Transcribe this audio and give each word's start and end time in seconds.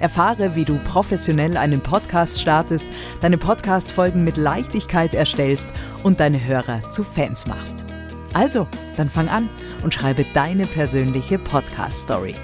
Erfahre, 0.00 0.56
wie 0.56 0.64
du 0.64 0.78
professionell 0.78 1.56
einen 1.56 1.80
Podcast 1.80 2.40
startest, 2.40 2.88
deine 3.20 3.38
Podcast-Folgen 3.38 4.24
mit 4.24 4.36
Leichtigkeit 4.36 5.14
erstellst 5.14 5.70
und 6.02 6.20
deine 6.20 6.44
Hörer 6.44 6.90
zu 6.90 7.04
Fans 7.04 7.46
machst. 7.46 7.84
Also, 8.32 8.66
dann 8.96 9.08
fang 9.08 9.28
an 9.28 9.48
und 9.82 9.94
schreibe 9.94 10.24
deine 10.34 10.66
persönliche 10.66 11.38
Podcast-Story. 11.38 12.34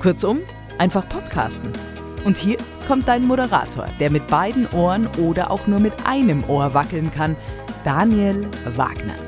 Kurzum, 0.00 0.40
einfach 0.78 1.08
podcasten. 1.08 1.72
Und 2.24 2.36
hier 2.36 2.58
kommt 2.86 3.08
dein 3.08 3.26
Moderator, 3.26 3.86
der 4.00 4.10
mit 4.10 4.26
beiden 4.26 4.66
Ohren 4.68 5.06
oder 5.18 5.50
auch 5.50 5.66
nur 5.66 5.80
mit 5.80 5.94
einem 6.04 6.44
Ohr 6.48 6.74
wackeln 6.74 7.10
kann, 7.10 7.36
Daniel 7.84 8.46
Wagner. 8.76 9.27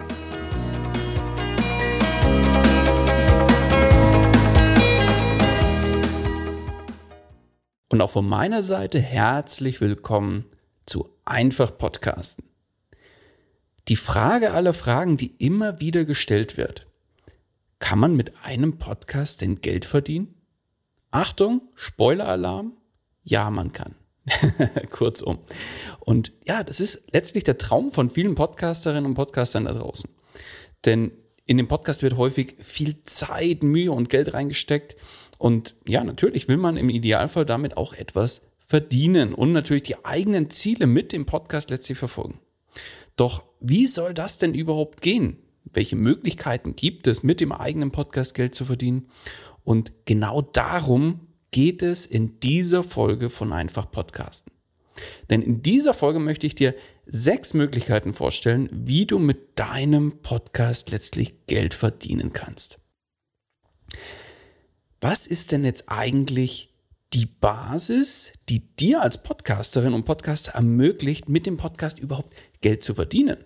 Und 7.92 8.00
auch 8.02 8.12
von 8.12 8.28
meiner 8.28 8.62
Seite 8.62 9.00
herzlich 9.00 9.80
willkommen 9.80 10.44
zu 10.86 11.08
Einfach 11.24 11.76
Podcasten. 11.76 12.44
Die 13.88 13.96
Frage 13.96 14.52
aller 14.52 14.74
Fragen, 14.74 15.16
die 15.16 15.34
immer 15.44 15.80
wieder 15.80 16.04
gestellt 16.04 16.56
wird. 16.56 16.86
Kann 17.80 17.98
man 17.98 18.14
mit 18.14 18.44
einem 18.44 18.78
Podcast 18.78 19.40
denn 19.40 19.60
Geld 19.60 19.84
verdienen? 19.84 20.36
Achtung, 21.10 21.62
Spoiler-Alarm. 21.74 22.76
Ja, 23.24 23.50
man 23.50 23.72
kann. 23.72 23.96
Kurzum. 24.90 25.40
Und 25.98 26.30
ja, 26.46 26.62
das 26.62 26.78
ist 26.78 27.08
letztlich 27.10 27.42
der 27.42 27.58
Traum 27.58 27.90
von 27.90 28.08
vielen 28.08 28.36
Podcasterinnen 28.36 29.06
und 29.06 29.14
Podcastern 29.14 29.64
da 29.64 29.72
draußen. 29.72 30.08
Denn 30.84 31.10
in 31.44 31.56
dem 31.56 31.66
Podcast 31.66 32.04
wird 32.04 32.16
häufig 32.16 32.54
viel 32.60 33.02
Zeit, 33.02 33.64
Mühe 33.64 33.90
und 33.90 34.10
Geld 34.10 34.32
reingesteckt. 34.32 34.94
Und 35.40 35.74
ja, 35.88 36.04
natürlich 36.04 36.48
will 36.48 36.58
man 36.58 36.76
im 36.76 36.90
Idealfall 36.90 37.46
damit 37.46 37.78
auch 37.78 37.94
etwas 37.94 38.42
verdienen 38.58 39.32
und 39.32 39.52
natürlich 39.52 39.84
die 39.84 40.04
eigenen 40.04 40.50
Ziele 40.50 40.86
mit 40.86 41.12
dem 41.12 41.24
Podcast 41.24 41.70
letztlich 41.70 41.96
verfolgen. 41.96 42.40
Doch 43.16 43.42
wie 43.58 43.86
soll 43.86 44.12
das 44.12 44.38
denn 44.38 44.52
überhaupt 44.52 45.00
gehen? 45.00 45.38
Welche 45.64 45.96
Möglichkeiten 45.96 46.76
gibt 46.76 47.06
es, 47.06 47.22
mit 47.22 47.40
dem 47.40 47.52
eigenen 47.52 47.90
Podcast 47.90 48.34
Geld 48.34 48.54
zu 48.54 48.66
verdienen? 48.66 49.08
Und 49.64 49.94
genau 50.04 50.42
darum 50.42 51.28
geht 51.52 51.82
es 51.82 52.04
in 52.04 52.38
dieser 52.40 52.82
Folge 52.82 53.30
von 53.30 53.54
Einfach 53.54 53.90
Podcasten. 53.90 54.52
Denn 55.30 55.40
in 55.40 55.62
dieser 55.62 55.94
Folge 55.94 56.18
möchte 56.18 56.46
ich 56.46 56.54
dir 56.54 56.74
sechs 57.06 57.54
Möglichkeiten 57.54 58.12
vorstellen, 58.12 58.68
wie 58.70 59.06
du 59.06 59.18
mit 59.18 59.58
deinem 59.58 60.20
Podcast 60.20 60.90
letztlich 60.90 61.46
Geld 61.46 61.72
verdienen 61.72 62.34
kannst 62.34 62.78
was 65.00 65.26
ist 65.26 65.52
denn 65.52 65.64
jetzt 65.64 65.88
eigentlich 65.88 66.74
die 67.12 67.26
Basis, 67.26 68.32
die 68.48 68.60
dir 68.76 69.02
als 69.02 69.22
Podcasterin 69.22 69.94
und 69.94 70.04
Podcaster 70.04 70.52
ermöglicht, 70.52 71.28
mit 71.28 71.46
dem 71.46 71.56
Podcast 71.56 71.98
überhaupt 71.98 72.34
Geld 72.60 72.82
zu 72.82 72.94
verdienen? 72.94 73.38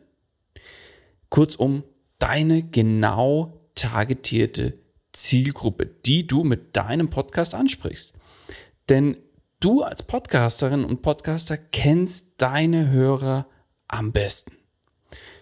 Kurzum, 1.31 1.85
deine 2.19 2.63
genau 2.63 3.69
targetierte 3.75 4.79
Zielgruppe, 5.13 5.87
die 5.87 6.27
du 6.27 6.45
mit 6.45 6.77
deinem 6.77 7.09
Podcast 7.09 7.55
ansprichst. 7.55 8.13
Denn 8.89 9.17
du 9.61 9.83
als 9.83 10.03
Podcasterin 10.03 10.85
und 10.85 11.03
Podcaster 11.03 11.57
kennst 11.57 12.35
deine 12.43 12.91
Hörer 12.91 13.47
am 13.89 14.13
besten. 14.13 14.57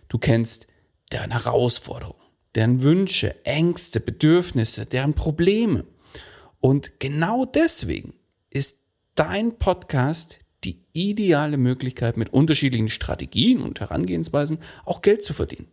Du 0.08 0.18
kennst 0.18 0.66
deren 1.10 1.30
Herausforderungen, 1.30 2.20
deren 2.54 2.82
Wünsche, 2.82 3.44
Ängste, 3.44 3.98
Bedürfnisse, 3.98 4.86
deren 4.86 5.14
Probleme. 5.14 5.84
Und 6.62 7.00
genau 7.00 7.44
deswegen 7.44 8.14
ist 8.48 8.84
dein 9.16 9.58
Podcast 9.58 10.38
die 10.62 10.78
ideale 10.92 11.56
Möglichkeit, 11.56 12.16
mit 12.16 12.32
unterschiedlichen 12.32 12.88
Strategien 12.88 13.60
und 13.60 13.80
Herangehensweisen 13.80 14.58
auch 14.84 15.02
Geld 15.02 15.24
zu 15.24 15.34
verdienen. 15.34 15.66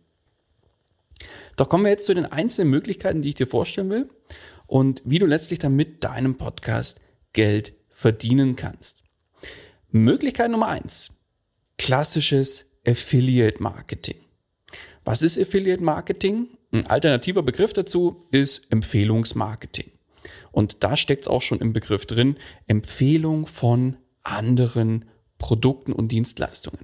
Doch 1.54 1.68
kommen 1.68 1.84
wir 1.84 1.92
jetzt 1.92 2.06
zu 2.06 2.14
den 2.14 2.26
einzelnen 2.26 2.72
Möglichkeiten, 2.72 3.22
die 3.22 3.28
ich 3.28 3.36
dir 3.36 3.46
vorstellen 3.46 3.88
will 3.88 4.10
und 4.66 5.00
wie 5.04 5.20
du 5.20 5.26
letztlich 5.26 5.60
dann 5.60 5.76
mit 5.76 6.02
deinem 6.02 6.36
Podcast 6.36 7.00
Geld 7.34 7.72
verdienen 7.90 8.56
kannst. 8.56 9.04
Möglichkeit 9.92 10.50
Nummer 10.50 10.66
eins: 10.66 11.12
Klassisches 11.78 12.64
Affiliate 12.84 13.62
Marketing. 13.62 14.16
Was 15.04 15.22
ist 15.22 15.38
Affiliate 15.38 15.84
Marketing? 15.84 16.48
Ein 16.72 16.86
alternativer 16.86 17.44
Begriff 17.44 17.72
dazu 17.74 18.26
ist 18.32 18.66
Empfehlungsmarketing. 18.72 19.92
Und 20.52 20.82
da 20.82 20.96
steckt 20.96 21.22
es 21.22 21.28
auch 21.28 21.42
schon 21.42 21.60
im 21.60 21.72
Begriff 21.72 22.06
drin, 22.06 22.36
Empfehlung 22.66 23.46
von 23.46 23.96
anderen 24.22 25.06
Produkten 25.38 25.92
und 25.92 26.12
Dienstleistungen. 26.12 26.80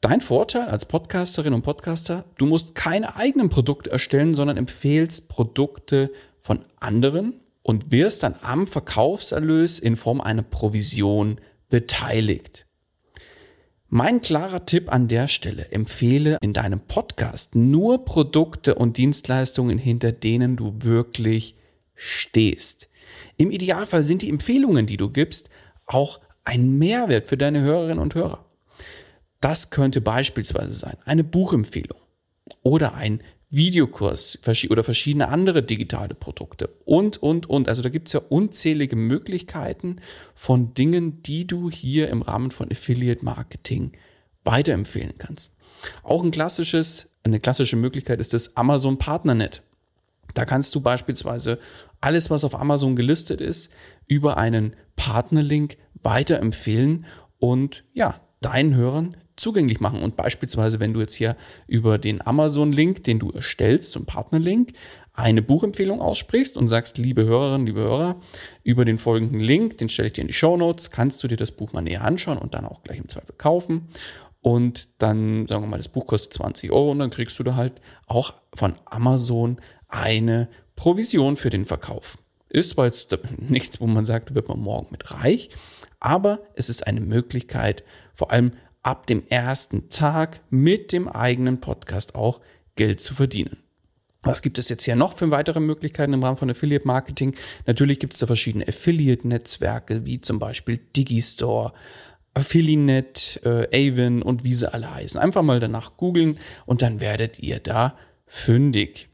Dein 0.00 0.20
Vorteil 0.20 0.68
als 0.68 0.84
Podcasterin 0.84 1.54
und 1.54 1.62
Podcaster, 1.62 2.26
du 2.36 2.46
musst 2.46 2.74
keine 2.74 3.16
eigenen 3.16 3.48
Produkte 3.48 3.90
erstellen, 3.90 4.34
sondern 4.34 4.58
empfehlst 4.58 5.28
Produkte 5.28 6.10
von 6.40 6.64
anderen 6.78 7.40
und 7.62 7.90
wirst 7.90 8.22
dann 8.22 8.34
am 8.42 8.66
Verkaufserlös 8.66 9.78
in 9.78 9.96
Form 9.96 10.20
einer 10.20 10.42
Provision 10.42 11.40
beteiligt. 11.70 12.66
Mein 13.88 14.20
klarer 14.20 14.66
Tipp 14.66 14.92
an 14.92 15.08
der 15.08 15.28
Stelle, 15.28 15.70
empfehle 15.70 16.38
in 16.42 16.52
deinem 16.52 16.80
Podcast 16.80 17.54
nur 17.54 18.04
Produkte 18.04 18.74
und 18.74 18.96
Dienstleistungen, 18.96 19.78
hinter 19.78 20.12
denen 20.12 20.56
du 20.56 20.74
wirklich 20.80 21.56
stehst. 21.94 22.88
Im 23.36 23.50
Idealfall 23.50 24.02
sind 24.02 24.22
die 24.22 24.30
Empfehlungen, 24.30 24.86
die 24.86 24.96
du 24.96 25.10
gibst, 25.10 25.50
auch 25.86 26.20
ein 26.44 26.78
Mehrwert 26.78 27.26
für 27.26 27.36
deine 27.36 27.62
Hörerinnen 27.62 27.98
und 27.98 28.14
Hörer. 28.14 28.44
Das 29.40 29.70
könnte 29.70 30.00
beispielsweise 30.00 30.72
sein 30.72 30.96
eine 31.04 31.24
Buchempfehlung 31.24 31.98
oder 32.62 32.94
ein 32.94 33.22
Videokurs 33.50 34.38
oder 34.68 34.82
verschiedene 34.82 35.28
andere 35.28 35.62
digitale 35.62 36.14
Produkte 36.14 36.70
und, 36.84 37.22
und, 37.22 37.48
und. 37.48 37.68
Also 37.68 37.82
da 37.82 37.88
gibt 37.88 38.08
es 38.08 38.14
ja 38.14 38.20
unzählige 38.28 38.96
Möglichkeiten 38.96 40.00
von 40.34 40.74
Dingen, 40.74 41.22
die 41.22 41.46
du 41.46 41.70
hier 41.70 42.08
im 42.08 42.22
Rahmen 42.22 42.50
von 42.50 42.70
Affiliate 42.70 43.24
Marketing 43.24 43.92
weiterempfehlen 44.44 45.14
kannst. 45.18 45.56
Auch 46.02 46.24
ein 46.24 46.30
klassisches, 46.30 47.10
eine 47.22 47.38
klassische 47.38 47.76
Möglichkeit 47.76 48.18
ist 48.18 48.32
das 48.32 48.56
Amazon 48.56 48.98
Partnernet. 48.98 49.62
Da 50.32 50.44
kannst 50.44 50.74
du 50.74 50.80
beispielsweise 50.80 51.58
alles, 52.00 52.30
was 52.30 52.44
auf 52.44 52.58
Amazon 52.58 52.96
gelistet 52.96 53.40
ist, 53.40 53.70
über 54.06 54.36
einen 54.36 54.76
Partnerlink 54.96 55.76
weiterempfehlen 56.02 57.06
und 57.38 57.84
ja, 57.92 58.20
deinen 58.40 58.74
Hörern 58.74 59.16
zugänglich 59.36 59.80
machen. 59.80 60.02
Und 60.02 60.16
beispielsweise, 60.16 60.80
wenn 60.80 60.92
du 60.92 61.00
jetzt 61.00 61.14
hier 61.14 61.36
über 61.66 61.98
den 61.98 62.24
Amazon-Link, 62.24 63.02
den 63.02 63.18
du 63.18 63.30
erstellst, 63.30 63.92
zum 63.92 64.06
Partner-Link, 64.06 64.72
eine 65.12 65.42
Buchempfehlung 65.42 66.00
aussprichst 66.00 66.56
und 66.56 66.68
sagst, 66.68 66.98
liebe 66.98 67.24
Hörerinnen, 67.24 67.66
liebe 67.66 67.80
Hörer, 67.80 68.20
über 68.62 68.84
den 68.84 68.98
folgenden 68.98 69.40
Link, 69.40 69.78
den 69.78 69.88
stelle 69.88 70.08
ich 70.08 70.14
dir 70.14 70.22
in 70.22 70.28
die 70.28 70.34
Show 70.34 70.56
Notes, 70.56 70.90
kannst 70.90 71.22
du 71.22 71.28
dir 71.28 71.36
das 71.36 71.52
Buch 71.52 71.72
mal 71.72 71.82
näher 71.82 72.04
anschauen 72.04 72.38
und 72.38 72.54
dann 72.54 72.64
auch 72.64 72.82
gleich 72.82 72.98
im 72.98 73.08
Zweifel 73.08 73.34
kaufen. 73.36 73.88
Und 74.40 75.00
dann, 75.00 75.48
sagen 75.48 75.62
wir 75.62 75.68
mal, 75.68 75.78
das 75.78 75.88
Buch 75.88 76.06
kostet 76.06 76.34
20 76.34 76.70
Euro 76.70 76.90
und 76.90 76.98
dann 76.98 77.10
kriegst 77.10 77.38
du 77.38 77.42
da 77.42 77.56
halt 77.56 77.80
auch 78.06 78.34
von 78.54 78.74
Amazon 78.84 79.58
eine 79.94 80.48
Provision 80.76 81.36
für 81.36 81.50
den 81.50 81.66
Verkauf. 81.66 82.18
Ist 82.48 82.70
zwar 82.70 82.86
jetzt 82.86 83.16
nichts, 83.38 83.80
wo 83.80 83.86
man 83.86 84.04
sagt, 84.04 84.34
wird 84.34 84.48
man 84.48 84.60
morgen 84.60 84.88
mit 84.90 85.10
reich, 85.10 85.50
aber 86.00 86.40
es 86.54 86.68
ist 86.68 86.86
eine 86.86 87.00
Möglichkeit, 87.00 87.84
vor 88.14 88.30
allem 88.30 88.52
ab 88.82 89.06
dem 89.06 89.26
ersten 89.28 89.88
Tag 89.88 90.40
mit 90.50 90.92
dem 90.92 91.08
eigenen 91.08 91.60
Podcast 91.60 92.14
auch 92.14 92.40
Geld 92.76 93.00
zu 93.00 93.14
verdienen. 93.14 93.56
Was 94.22 94.40
gibt 94.40 94.58
es 94.58 94.68
jetzt 94.70 94.84
hier 94.84 94.96
noch 94.96 95.16
für 95.18 95.30
weitere 95.30 95.60
Möglichkeiten 95.60 96.14
im 96.14 96.22
Rahmen 96.22 96.38
von 96.38 96.50
Affiliate 96.50 96.86
Marketing? 96.86 97.34
Natürlich 97.66 97.98
gibt 97.98 98.14
es 98.14 98.20
da 98.20 98.26
verschiedene 98.26 98.66
Affiliate-Netzwerke, 98.66 100.06
wie 100.06 100.20
zum 100.20 100.38
Beispiel 100.38 100.78
Digistore, 100.78 101.72
Affiliate, 102.32 103.68
äh, 103.72 103.90
Avon 103.92 104.22
und 104.22 104.42
wie 104.42 104.54
sie 104.54 104.72
alle 104.72 104.92
heißen. 104.94 105.20
Einfach 105.20 105.42
mal 105.42 105.60
danach 105.60 105.96
googeln 105.96 106.38
und 106.64 106.82
dann 106.82 107.00
werdet 107.00 107.38
ihr 107.38 107.60
da 107.60 107.96
fündig. 108.26 109.08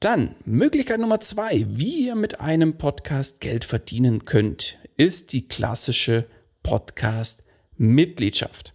Dann 0.00 0.34
Möglichkeit 0.46 0.98
Nummer 0.98 1.20
zwei, 1.20 1.66
wie 1.68 2.06
ihr 2.06 2.14
mit 2.14 2.40
einem 2.40 2.78
Podcast 2.78 3.42
Geld 3.42 3.66
verdienen 3.66 4.24
könnt, 4.24 4.78
ist 4.96 5.34
die 5.34 5.46
klassische 5.46 6.24
Podcast-Mitgliedschaft. 6.62 8.72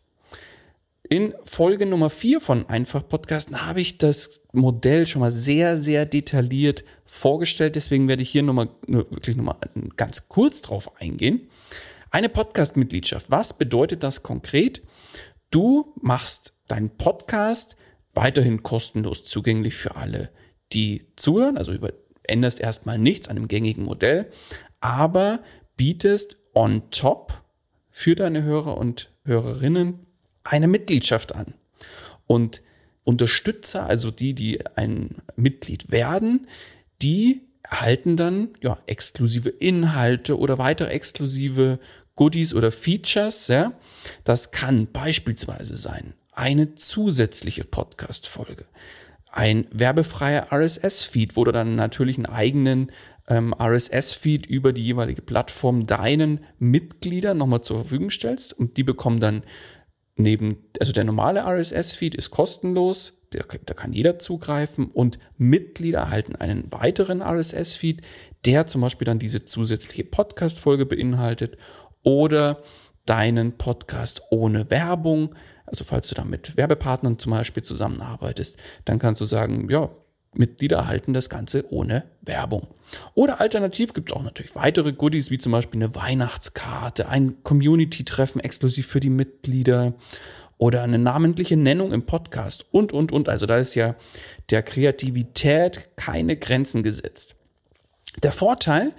In 1.09 1.33
Folge 1.43 1.87
Nummer 1.87 2.11
4 2.11 2.41
von 2.41 2.69
Einfach 2.69 3.09
Podcasten 3.09 3.65
habe 3.65 3.81
ich 3.81 3.97
das 3.97 4.41
Modell 4.51 5.07
schon 5.07 5.21
mal 5.21 5.31
sehr, 5.31 5.79
sehr 5.79 6.05
detailliert 6.05 6.83
vorgestellt. 7.07 7.75
Deswegen 7.75 8.07
werde 8.07 8.21
ich 8.21 8.29
hier 8.29 8.43
nochmal, 8.43 8.69
wirklich 8.85 9.35
nochmal 9.35 9.57
ganz 9.95 10.29
kurz 10.29 10.61
drauf 10.61 11.01
eingehen. 11.01 11.49
Eine 12.11 12.29
Podcast-Mitgliedschaft. 12.29 13.31
Was 13.31 13.57
bedeutet 13.57 14.03
das 14.03 14.21
konkret? 14.21 14.83
Du 15.49 15.91
machst 15.99 16.53
deinen 16.67 16.91
Podcast 16.91 17.77
weiterhin 18.13 18.61
kostenlos 18.61 19.25
zugänglich 19.25 19.73
für 19.73 19.95
alle, 19.95 20.29
die 20.73 21.05
zuhören. 21.15 21.57
Also 21.57 21.73
änderst 22.23 22.59
erstmal 22.59 22.97
nichts 22.97 23.27
an 23.27 23.35
dem 23.35 23.47
gängigen 23.47 23.83
Modell, 23.83 24.31
aber 24.79 25.41
bietest 25.77 26.37
on 26.53 26.89
top 26.91 27.43
für 27.89 28.15
deine 28.15 28.43
Hörer 28.43 28.77
und 28.77 29.11
Hörerinnen 29.23 30.05
eine 30.43 30.67
Mitgliedschaft 30.67 31.35
an. 31.35 31.53
Und 32.27 32.61
Unterstützer, 33.03 33.85
also 33.85 34.09
die, 34.11 34.33
die 34.33 34.65
ein 34.75 35.21
Mitglied 35.35 35.91
werden, 35.91 36.47
die 37.01 37.41
erhalten 37.61 38.17
dann 38.17 38.49
ja, 38.61 38.77
exklusive 38.87 39.49
Inhalte 39.49 40.37
oder 40.37 40.57
weitere 40.57 40.89
exklusive 40.89 41.79
Goodies 42.15 42.53
oder 42.53 42.71
Features. 42.71 43.47
Ja. 43.47 43.73
Das 44.23 44.51
kann 44.51 44.91
beispielsweise 44.91 45.77
sein 45.77 46.13
eine 46.35 46.75
zusätzliche 46.75 47.63
Podcast-Folge, 47.63 48.65
ein 49.35 49.67
werbefreier 49.71 50.47
RSS-Feed, 50.51 51.35
wo 51.35 51.43
du 51.43 51.51
dann 51.51 51.75
natürlich 51.75 52.15
einen 52.15 52.25
eigenen 52.25 52.91
ähm, 53.27 53.53
RSS-Feed 53.53 54.45
über 54.45 54.71
die 54.71 54.85
jeweilige 54.85 55.21
Plattform 55.21 55.85
deinen 55.85 56.39
Mitgliedern 56.57 57.37
nochmal 57.37 57.61
zur 57.61 57.81
Verfügung 57.81 58.11
stellst 58.11 58.53
und 58.53 58.77
die 58.77 58.83
bekommen 58.83 59.19
dann 59.19 59.43
neben, 60.15 60.63
also 60.79 60.93
der 60.93 61.03
normale 61.03 61.41
RSS-Feed 61.45 62.15
ist 62.15 62.31
kostenlos, 62.31 63.21
da 63.31 63.73
kann 63.73 63.91
jeder 63.91 64.19
zugreifen 64.19 64.85
und 64.85 65.19
Mitglieder 65.37 65.99
erhalten 65.99 66.37
einen 66.37 66.71
weiteren 66.71 67.21
RSS-Feed, 67.21 68.03
der 68.45 68.67
zum 68.67 68.79
Beispiel 68.79 69.05
dann 69.05 69.19
diese 69.19 69.43
zusätzliche 69.43 70.05
Podcast-Folge 70.05 70.85
beinhaltet 70.85 71.57
oder 72.03 72.61
deinen 73.05 73.57
Podcast 73.57 74.21
ohne 74.31 74.69
Werbung. 74.69 75.35
Also 75.65 75.83
falls 75.83 76.07
du 76.09 76.15
da 76.15 76.23
mit 76.23 76.57
Werbepartnern 76.57 77.19
zum 77.19 77.31
Beispiel 77.31 77.63
zusammenarbeitest, 77.63 78.57
dann 78.85 78.99
kannst 78.99 79.21
du 79.21 79.25
sagen, 79.25 79.69
ja, 79.69 79.89
Mitglieder 80.37 80.77
erhalten 80.77 81.13
das 81.13 81.29
Ganze 81.29 81.65
ohne 81.71 82.03
Werbung. 82.21 82.67
Oder 83.13 83.41
alternativ 83.41 83.93
gibt 83.93 84.09
es 84.11 84.15
auch 84.15 84.23
natürlich 84.23 84.55
weitere 84.55 84.93
Goodies, 84.93 85.31
wie 85.31 85.37
zum 85.37 85.51
Beispiel 85.51 85.81
eine 85.81 85.95
Weihnachtskarte, 85.95 87.07
ein 87.07 87.43
Community-Treffen 87.43 88.41
exklusiv 88.41 88.87
für 88.87 88.99
die 88.99 89.09
Mitglieder 89.09 89.93
oder 90.57 90.83
eine 90.83 90.99
namentliche 90.99 91.57
Nennung 91.57 91.91
im 91.91 92.05
Podcast 92.05 92.65
und, 92.71 92.93
und, 92.93 93.11
und. 93.11 93.29
Also 93.29 93.45
da 93.45 93.57
ist 93.57 93.75
ja 93.75 93.95
der 94.49 94.63
Kreativität 94.63 95.89
keine 95.95 96.37
Grenzen 96.37 96.83
gesetzt. 96.83 97.35
Der 98.23 98.31
Vorteil 98.31 98.93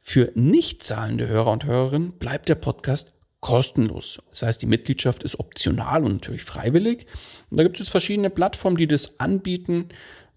für 0.00 0.32
nicht 0.34 0.82
zahlende 0.82 1.28
Hörer 1.28 1.52
und 1.52 1.64
Hörerinnen 1.66 2.12
bleibt 2.12 2.48
der 2.48 2.56
Podcast 2.56 3.12
kostenlos. 3.40 4.18
Das 4.30 4.42
heißt, 4.42 4.62
die 4.62 4.66
Mitgliedschaft 4.66 5.22
ist 5.22 5.38
optional 5.38 6.04
und 6.04 6.14
natürlich 6.14 6.42
freiwillig. 6.42 7.06
Und 7.50 7.58
da 7.58 7.62
gibt 7.62 7.80
es 7.80 7.88
verschiedene 7.88 8.30
Plattformen, 8.30 8.76
die 8.76 8.88
das 8.88 9.20
anbieten 9.20 9.88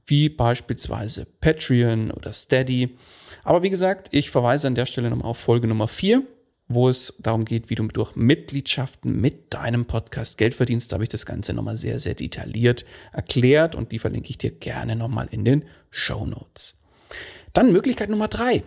wie 0.06 0.30
beispielsweise 0.30 1.26
Patreon 1.40 2.12
oder 2.12 2.34
Steady. 2.34 2.98
Aber 3.44 3.64
wie 3.64 3.70
gesagt, 3.70 4.10
ich 4.12 4.30
verweise 4.30 4.68
an 4.68 4.76
der 4.76 4.86
Stelle 4.86 5.10
nochmal 5.10 5.30
auf 5.30 5.38
Folge 5.38 5.68
Nummer 5.68 5.88
4, 5.88 6.24
wo 6.68 6.90
es 6.90 7.14
darum 7.20 7.46
geht, 7.46 7.70
wie 7.70 7.76
du 7.76 7.88
durch 7.88 8.16
Mitgliedschaften 8.16 9.20
mit 9.20 9.54
deinem 9.54 9.86
Podcast 9.86 10.38
Geld 10.38 10.54
verdienst. 10.54 10.92
Da 10.92 10.96
habe 10.96 11.04
ich 11.04 11.10
das 11.10 11.26
Ganze 11.26 11.54
nochmal 11.54 11.78
sehr, 11.78 12.00
sehr 12.00 12.16
detailliert 12.16 12.86
erklärt 13.14 13.76
und 13.76 13.92
die 13.92 14.00
verlinke 14.00 14.30
ich 14.30 14.38
dir 14.38 14.52
gerne 14.52 14.96
nochmal 14.96 15.28
in 15.32 15.46
den 15.46 15.66
Show 15.90 16.26
Notes. 16.26 16.78
Dann 17.54 17.72
Möglichkeit 17.72 18.10
Nummer 18.10 18.28
3. 18.28 18.64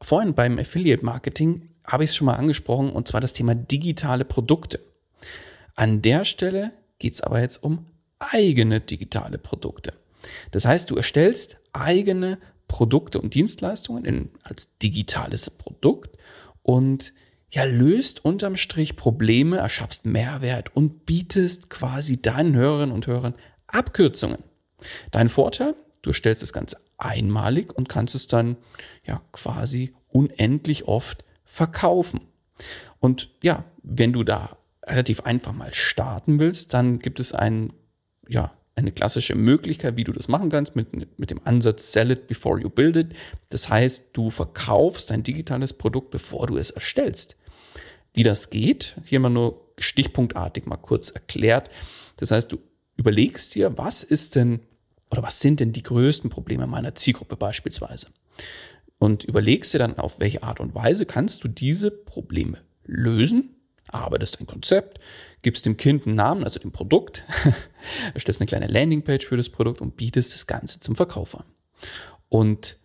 Vorhin 0.00 0.34
beim 0.34 0.58
Affiliate 0.58 1.04
Marketing 1.04 1.68
habe 1.84 2.04
ich 2.04 2.10
es 2.10 2.16
schon 2.16 2.26
mal 2.26 2.34
angesprochen 2.34 2.90
und 2.90 3.08
zwar 3.08 3.20
das 3.20 3.32
Thema 3.32 3.54
digitale 3.54 4.24
Produkte. 4.24 4.80
An 5.74 6.02
der 6.02 6.24
Stelle 6.24 6.72
geht 6.98 7.14
es 7.14 7.22
aber 7.22 7.40
jetzt 7.40 7.62
um 7.62 7.86
eigene 8.18 8.80
digitale 8.80 9.38
Produkte. 9.38 9.92
Das 10.50 10.64
heißt, 10.64 10.90
du 10.90 10.96
erstellst 10.96 11.58
eigene 11.72 12.38
Produkte 12.68 13.20
und 13.20 13.34
Dienstleistungen 13.34 14.04
in, 14.04 14.30
als 14.42 14.78
digitales 14.78 15.50
Produkt 15.50 16.16
und 16.62 17.12
ja, 17.50 17.64
löst 17.64 18.24
unterm 18.24 18.56
Strich 18.56 18.96
Probleme, 18.96 19.58
erschaffst 19.58 20.06
Mehrwert 20.06 20.74
und 20.74 21.04
bietest 21.04 21.68
quasi 21.68 22.22
deinen 22.22 22.54
Hörerinnen 22.54 22.94
und 22.94 23.06
Hörern 23.06 23.34
Abkürzungen. 23.66 24.38
Dein 25.10 25.28
Vorteil, 25.28 25.74
du 26.00 26.12
stellst 26.12 26.42
das 26.42 26.52
Ganze 26.52 26.78
einmalig 26.96 27.76
und 27.76 27.88
kannst 27.88 28.14
es 28.14 28.26
dann 28.26 28.56
ja 29.04 29.20
quasi 29.32 29.92
unendlich 30.08 30.88
oft 30.88 31.24
verkaufen. 31.52 32.22
Und 32.98 33.28
ja, 33.42 33.64
wenn 33.82 34.14
du 34.14 34.24
da 34.24 34.56
relativ 34.86 35.20
einfach 35.20 35.52
mal 35.52 35.74
starten 35.74 36.38
willst, 36.38 36.72
dann 36.72 36.98
gibt 36.98 37.20
es 37.20 37.34
einen 37.34 37.74
ja, 38.26 38.56
eine 38.74 38.90
klassische 38.90 39.34
Möglichkeit, 39.34 39.96
wie 39.96 40.04
du 40.04 40.12
das 40.12 40.28
machen 40.28 40.48
kannst, 40.48 40.74
mit, 40.74 41.18
mit 41.18 41.30
dem 41.30 41.40
Ansatz 41.44 41.92
Sell 41.92 42.10
it 42.10 42.26
before 42.26 42.58
you 42.58 42.70
build 42.70 42.96
it. 42.96 43.14
Das 43.50 43.68
heißt, 43.68 44.10
du 44.14 44.30
verkaufst 44.30 45.10
dein 45.10 45.22
digitales 45.22 45.74
Produkt, 45.74 46.10
bevor 46.10 46.46
du 46.46 46.56
es 46.56 46.70
erstellst. 46.70 47.36
Wie 48.14 48.22
das 48.22 48.48
geht, 48.48 48.96
hier 49.04 49.20
mal 49.20 49.28
nur 49.28 49.74
stichpunktartig 49.76 50.64
mal 50.64 50.78
kurz 50.78 51.10
erklärt. 51.10 51.68
Das 52.16 52.30
heißt, 52.30 52.50
du 52.50 52.58
überlegst 52.96 53.54
dir, 53.54 53.76
was 53.76 54.02
ist 54.04 54.36
denn 54.36 54.60
oder 55.10 55.22
was 55.22 55.40
sind 55.40 55.60
denn 55.60 55.74
die 55.74 55.82
größten 55.82 56.30
Probleme 56.30 56.66
meiner 56.66 56.94
Zielgruppe 56.94 57.36
beispielsweise? 57.36 58.06
Und 59.02 59.24
überlegst 59.24 59.74
dir 59.74 59.78
dann, 59.78 59.98
auf 59.98 60.20
welche 60.20 60.44
Art 60.44 60.60
und 60.60 60.76
Weise 60.76 61.06
kannst 61.06 61.42
du 61.42 61.48
diese 61.48 61.90
Probleme 61.90 62.58
lösen, 62.84 63.56
arbeitest 63.88 64.38
ein 64.38 64.46
Konzept, 64.46 65.00
gibst 65.42 65.66
dem 65.66 65.76
Kind 65.76 66.06
einen 66.06 66.14
Namen, 66.14 66.44
also 66.44 66.60
dem 66.60 66.70
Produkt, 66.70 67.24
erstellst 68.14 68.40
eine 68.40 68.46
kleine 68.46 68.68
Landingpage 68.68 69.26
für 69.26 69.36
das 69.36 69.48
Produkt 69.48 69.80
und 69.80 69.96
bietest 69.96 70.34
das 70.34 70.46
Ganze 70.46 70.78
zum 70.78 70.94
Verkauf 70.94 71.34
an. 71.34 71.46
Und 72.28 72.76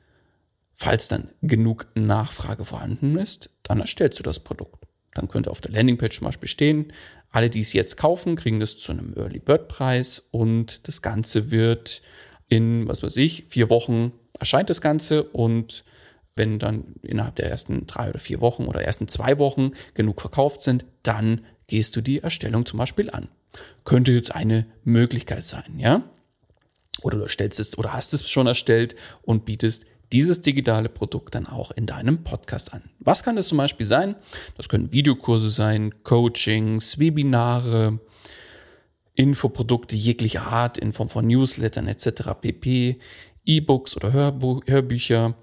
falls 0.74 1.07
dann 1.07 1.29
genug 1.43 1.86
Nachfrage 1.93 2.65
vorhanden 2.65 3.15
ist, 3.19 3.51
dann 3.62 3.79
erstellst 3.79 4.17
du 4.17 4.24
das 4.24 4.39
Produkt. 4.39 4.88
Dann 5.13 5.27
könnte 5.27 5.51
auf 5.51 5.62
der 5.62 5.69
Landingpage 5.69 6.17
zum 6.17 6.25
Beispiel 6.25 6.50
stehen, 6.50 6.93
alle, 7.29 7.51
die 7.51 7.62
es 7.62 7.74
jetzt 7.74 7.95
kaufen, 7.95 8.36
kriegen 8.36 8.59
das 8.59 8.75
zu 8.75 8.91
einem 8.91 9.13
Early 9.15 9.38
Bird 9.38 9.67
Preis 9.67 10.29
und 10.31 10.88
das 10.88 11.03
Ganze 11.03 11.51
wird 11.51 12.01
in, 12.47 12.88
was 12.88 13.03
weiß 13.03 13.17
ich, 13.17 13.43
vier 13.50 13.69
Wochen 13.69 14.13
erscheint 14.39 14.71
das 14.71 14.81
Ganze 14.81 15.21
und 15.21 15.83
wenn 16.38 16.60
dann 16.60 16.96
innerhalb 17.01 17.36
der 17.36 17.50
ersten 17.50 17.88
drei 17.88 18.10
oder 18.10 18.20
vier 18.20 18.41
Wochen 18.41 18.65
oder 18.65 18.82
ersten 18.82 19.08
zwei 19.08 19.38
Wochen 19.39 19.72
genug 19.94 20.22
verkauft 20.22 20.62
sind, 20.62 20.86
dann 21.03 21.41
gehst 21.67 21.96
du 21.96 22.01
die 22.01 22.20
Erstellung 22.20 22.65
zum 22.65 22.79
Beispiel 22.79 23.10
an. 23.10 23.27
Könnte 23.84 24.12
jetzt 24.12 24.34
eine 24.34 24.65
Möglichkeit 24.84 25.44
sein, 25.44 25.77
ja? 25.77 26.03
Oder 27.01 27.17
du 27.17 27.27
stellst 27.27 27.60
es 27.60 27.77
oder 27.77 27.94
hast 27.94 28.13
es 28.13 28.29
schon 28.29 28.48
erstellt 28.48 28.96
und 29.22 29.46
bietest 29.46 29.86
dieses 30.12 30.41
digitale 30.41 30.89
Produkt 30.89 31.36
dann 31.36 31.46
auch 31.46 31.72
in 31.72 31.86
deinem 31.86 32.24
Podcast 32.24 32.74
an. 32.74 32.84
Was 33.00 33.24
kann 33.24 33.36
das 33.36 33.50
zum 33.50 33.58
Beispiel 33.58 33.86
sein? 33.86 34.15
Das 34.56 34.70
können 34.70 34.91
Videokurse 34.91 35.50
sein, 35.50 36.03
Coachings, 36.03 36.98
Webinare, 36.98 38.00
Infoprodukte 39.15 39.96
jeglicher 39.96 40.44
Art 40.44 40.77
in 40.77 40.94
Form 40.94 41.10
von 41.10 41.27
Newslettern 41.27 41.88
etc. 41.88 42.32
pp, 42.39 43.00
E-Books 43.46 43.96
oder 43.98 44.13
Hörbu 44.13 44.62
Hörbücher, 44.65 45.36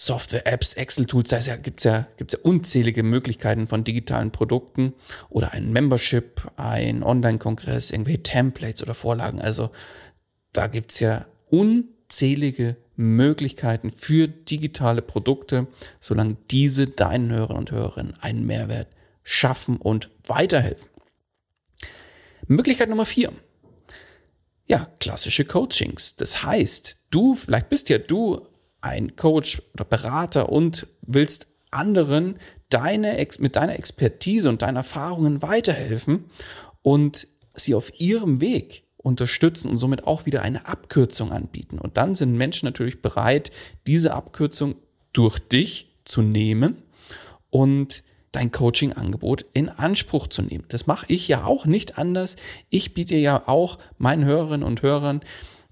Software, 0.00 0.46
Apps, 0.46 0.74
Excel-Tools, 0.74 1.30
da 1.30 1.40
ja, 1.40 1.56
gibt 1.56 1.80
es 1.80 1.84
ja, 1.84 2.06
gibt's 2.16 2.34
ja 2.34 2.38
unzählige 2.44 3.02
Möglichkeiten 3.02 3.66
von 3.66 3.82
digitalen 3.82 4.30
Produkten 4.30 4.94
oder 5.28 5.52
ein 5.52 5.72
Membership, 5.72 6.52
ein 6.56 7.02
Online-Kongress, 7.02 7.90
irgendwelche 7.90 8.22
Templates 8.22 8.80
oder 8.80 8.94
Vorlagen. 8.94 9.40
Also 9.40 9.70
da 10.52 10.68
gibt 10.68 10.92
es 10.92 11.00
ja 11.00 11.26
unzählige 11.50 12.76
Möglichkeiten 12.94 13.90
für 13.90 14.28
digitale 14.28 15.02
Produkte, 15.02 15.66
solange 15.98 16.36
diese 16.48 16.86
deinen 16.86 17.32
Hörern 17.32 17.56
und 17.56 17.72
Hörerinnen 17.72 18.14
einen 18.20 18.46
Mehrwert 18.46 18.86
schaffen 19.24 19.78
und 19.78 20.10
weiterhelfen. 20.28 20.88
Möglichkeit 22.46 22.88
Nummer 22.88 23.04
vier. 23.04 23.32
Ja, 24.68 24.92
klassische 25.00 25.44
Coachings. 25.44 26.14
Das 26.14 26.44
heißt, 26.44 26.98
du, 27.10 27.34
vielleicht 27.34 27.68
bist 27.68 27.88
ja 27.88 27.98
du 27.98 28.46
ein 28.80 29.16
Coach 29.16 29.62
oder 29.74 29.84
Berater 29.84 30.50
und 30.50 30.86
willst 31.02 31.46
anderen 31.70 32.38
deine, 32.70 33.26
mit 33.38 33.56
deiner 33.56 33.78
Expertise 33.78 34.48
und 34.48 34.62
deinen 34.62 34.76
Erfahrungen 34.76 35.42
weiterhelfen 35.42 36.24
und 36.82 37.28
sie 37.54 37.74
auf 37.74 37.92
ihrem 37.98 38.40
Weg 38.40 38.84
unterstützen 38.96 39.70
und 39.70 39.78
somit 39.78 40.06
auch 40.06 40.26
wieder 40.26 40.42
eine 40.42 40.66
Abkürzung 40.66 41.32
anbieten. 41.32 41.78
Und 41.78 41.96
dann 41.96 42.14
sind 42.14 42.36
Menschen 42.36 42.66
natürlich 42.66 43.00
bereit, 43.00 43.50
diese 43.86 44.14
Abkürzung 44.14 44.76
durch 45.12 45.38
dich 45.38 45.96
zu 46.04 46.22
nehmen 46.22 46.76
und 47.50 48.02
dein 48.32 48.52
Coaching-Angebot 48.52 49.46
in 49.54 49.68
Anspruch 49.68 50.26
zu 50.26 50.42
nehmen. 50.42 50.64
Das 50.68 50.86
mache 50.86 51.06
ich 51.08 51.28
ja 51.28 51.44
auch 51.44 51.64
nicht 51.64 51.96
anders. 51.98 52.36
Ich 52.68 52.92
biete 52.92 53.16
ja 53.16 53.42
auch 53.46 53.78
meinen 53.96 54.24
Hörerinnen 54.24 54.66
und 54.66 54.82
Hörern 54.82 55.22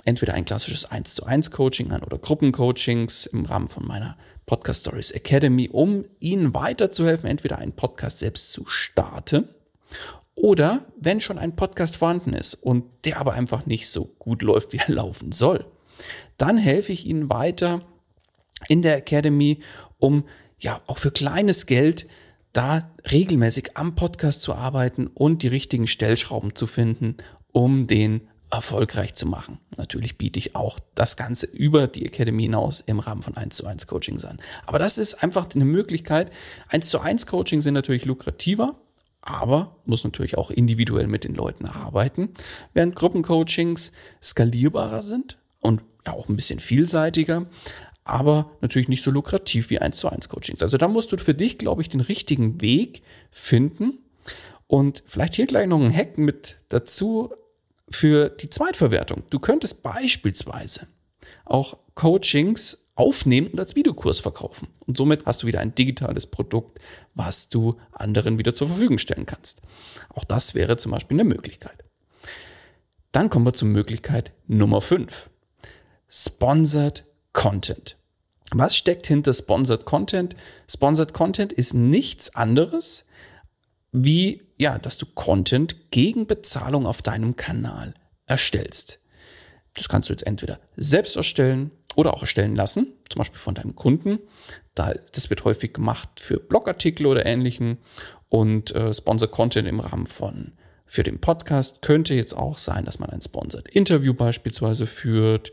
entweder 0.06 0.34
ein 0.34 0.44
klassisches 0.44 0.86
1 0.86 1.14
zu 1.14 1.26
1 1.26 1.50
Coaching 1.50 1.92
an 1.92 2.02
oder 2.02 2.16
Gruppencoachings 2.16 3.26
im 3.26 3.44
Rahmen 3.44 3.68
von 3.68 3.86
meiner 3.86 4.16
Podcast 4.46 4.80
Stories 4.80 5.10
Academy, 5.10 5.68
um 5.70 6.04
Ihnen 6.20 6.54
weiterzuhelfen, 6.54 7.28
entweder 7.28 7.58
einen 7.58 7.72
Podcast 7.72 8.20
selbst 8.20 8.52
zu 8.52 8.64
starten 8.66 9.48
oder 10.36 10.84
wenn 10.98 11.20
schon 11.20 11.38
ein 11.38 11.56
Podcast 11.56 11.96
vorhanden 11.96 12.32
ist 12.32 12.54
und 12.54 12.84
der 13.04 13.18
aber 13.18 13.32
einfach 13.32 13.66
nicht 13.66 13.88
so 13.88 14.04
gut 14.18 14.42
läuft, 14.42 14.72
wie 14.72 14.78
er 14.78 14.94
laufen 14.94 15.32
soll, 15.32 15.66
dann 16.38 16.56
helfe 16.58 16.92
ich 16.92 17.06
Ihnen 17.06 17.28
weiter 17.28 17.82
in 18.68 18.82
der 18.82 18.96
Academy, 18.96 19.60
um 19.98 20.24
ja 20.58 20.80
auch 20.86 20.98
für 20.98 21.10
kleines 21.10 21.66
Geld 21.66 22.06
da 22.52 22.90
regelmäßig 23.10 23.76
am 23.76 23.94
Podcast 23.94 24.42
zu 24.42 24.54
arbeiten 24.54 25.08
und 25.08 25.42
die 25.42 25.48
richtigen 25.48 25.86
Stellschrauben 25.86 26.54
zu 26.54 26.66
finden, 26.66 27.16
um 27.52 27.86
den 27.86 28.28
erfolgreich 28.50 29.14
zu 29.14 29.26
machen. 29.26 29.58
Natürlich 29.76 30.18
biete 30.18 30.38
ich 30.38 30.54
auch 30.54 30.78
das 30.94 31.16
Ganze 31.16 31.46
über 31.46 31.88
die 31.88 32.06
Academy 32.06 32.44
hinaus 32.44 32.80
im 32.80 33.00
Rahmen 33.00 33.22
von 33.22 33.36
1 33.36 33.56
zu 33.56 33.66
1 33.66 33.86
Coachings 33.86 34.24
an. 34.24 34.38
Aber 34.66 34.78
das 34.78 34.98
ist 34.98 35.22
einfach 35.22 35.48
eine 35.54 35.64
Möglichkeit. 35.64 36.30
1 36.68 36.88
zu 36.88 37.00
1 37.00 37.26
Coachings 37.26 37.64
sind 37.64 37.74
natürlich 37.74 38.04
lukrativer, 38.04 38.76
aber 39.20 39.76
muss 39.84 40.04
natürlich 40.04 40.38
auch 40.38 40.50
individuell 40.50 41.08
mit 41.08 41.24
den 41.24 41.34
Leuten 41.34 41.66
arbeiten, 41.66 42.30
während 42.72 42.94
Gruppencoachings 42.94 43.90
skalierbarer 44.22 45.02
sind 45.02 45.38
und 45.60 45.82
ja 46.06 46.12
auch 46.12 46.28
ein 46.28 46.36
bisschen 46.36 46.60
vielseitiger, 46.60 47.46
aber 48.04 48.52
natürlich 48.60 48.88
nicht 48.88 49.02
so 49.02 49.10
lukrativ 49.10 49.70
wie 49.70 49.80
1 49.80 49.96
zu 49.96 50.08
1 50.08 50.28
Coachings. 50.28 50.62
Also 50.62 50.78
da 50.78 50.86
musst 50.86 51.10
du 51.10 51.16
für 51.16 51.34
dich, 51.34 51.58
glaube 51.58 51.82
ich, 51.82 51.88
den 51.88 52.00
richtigen 52.00 52.60
Weg 52.60 53.02
finden 53.32 53.98
und 54.68 55.02
vielleicht 55.06 55.34
hier 55.34 55.46
gleich 55.46 55.66
noch 55.66 55.80
ein 55.80 55.92
Hack 55.92 56.16
mit 56.16 56.60
dazu 56.68 57.34
für 57.88 58.28
die 58.28 58.50
Zweitverwertung. 58.50 59.24
Du 59.30 59.38
könntest 59.38 59.82
beispielsweise 59.82 60.88
auch 61.44 61.78
Coachings 61.94 62.78
aufnehmen 62.94 63.48
und 63.48 63.60
als 63.60 63.76
Videokurs 63.76 64.20
verkaufen. 64.20 64.68
Und 64.86 64.96
somit 64.96 65.26
hast 65.26 65.42
du 65.42 65.46
wieder 65.46 65.60
ein 65.60 65.74
digitales 65.74 66.26
Produkt, 66.26 66.80
was 67.14 67.48
du 67.48 67.76
anderen 67.92 68.38
wieder 68.38 68.54
zur 68.54 68.68
Verfügung 68.68 68.98
stellen 68.98 69.26
kannst. 69.26 69.62
Auch 70.08 70.24
das 70.24 70.54
wäre 70.54 70.76
zum 70.76 70.92
Beispiel 70.92 71.16
eine 71.16 71.28
Möglichkeit. 71.28 71.84
Dann 73.12 73.30
kommen 73.30 73.46
wir 73.46 73.54
zur 73.54 73.68
Möglichkeit 73.68 74.32
Nummer 74.46 74.80
5. 74.80 75.30
Sponsored 76.08 77.04
Content. 77.32 77.96
Was 78.52 78.76
steckt 78.76 79.06
hinter 79.06 79.32
Sponsored 79.32 79.84
Content? 79.84 80.36
Sponsored 80.70 81.12
Content 81.12 81.52
ist 81.52 81.74
nichts 81.74 82.34
anderes 82.34 83.05
wie, 84.04 84.42
ja, 84.58 84.78
dass 84.78 84.98
du 84.98 85.06
Content 85.06 85.90
gegen 85.90 86.26
Bezahlung 86.26 86.86
auf 86.86 87.02
deinem 87.02 87.36
Kanal 87.36 87.94
erstellst. 88.26 89.00
Das 89.74 89.88
kannst 89.88 90.08
du 90.08 90.12
jetzt 90.12 90.26
entweder 90.26 90.58
selbst 90.76 91.16
erstellen 91.16 91.70
oder 91.94 92.14
auch 92.14 92.22
erstellen 92.22 92.56
lassen, 92.56 92.92
zum 93.08 93.20
Beispiel 93.20 93.38
von 93.38 93.54
deinem 93.54 93.74
Kunden. 93.74 94.18
das 94.74 95.30
wird 95.30 95.44
häufig 95.44 95.72
gemacht 95.72 96.08
für 96.16 96.38
Blogartikel 96.38 97.06
oder 97.06 97.26
ähnlichen 97.26 97.78
und 98.28 98.74
äh, 98.74 98.92
Sponsor 98.92 99.30
Content 99.30 99.68
im 99.68 99.80
Rahmen 99.80 100.06
von 100.06 100.52
für 100.88 101.02
den 101.02 101.20
Podcast 101.20 101.82
könnte 101.82 102.14
jetzt 102.14 102.34
auch 102.34 102.58
sein, 102.58 102.84
dass 102.84 103.00
man 103.00 103.10
ein 103.10 103.20
Sponsored 103.20 103.68
Interview 103.68 104.14
beispielsweise 104.14 104.86
führt 104.86 105.50